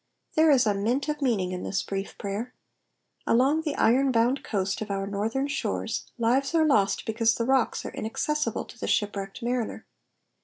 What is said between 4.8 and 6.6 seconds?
of our northern shores, lives